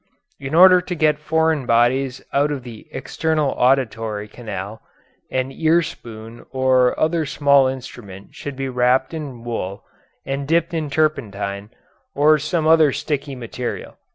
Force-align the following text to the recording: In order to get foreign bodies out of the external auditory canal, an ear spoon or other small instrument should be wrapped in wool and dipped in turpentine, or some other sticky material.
In 0.39 0.55
order 0.55 0.81
to 0.81 0.95
get 0.95 1.19
foreign 1.19 1.67
bodies 1.67 2.23
out 2.33 2.51
of 2.51 2.63
the 2.63 2.87
external 2.91 3.51
auditory 3.51 4.27
canal, 4.27 4.81
an 5.29 5.51
ear 5.51 5.83
spoon 5.83 6.43
or 6.49 6.99
other 6.99 7.23
small 7.27 7.67
instrument 7.67 8.33
should 8.33 8.55
be 8.55 8.67
wrapped 8.67 9.13
in 9.13 9.43
wool 9.43 9.83
and 10.25 10.47
dipped 10.47 10.73
in 10.73 10.89
turpentine, 10.89 11.69
or 12.15 12.39
some 12.39 12.65
other 12.65 12.91
sticky 12.91 13.35
material. 13.35 13.95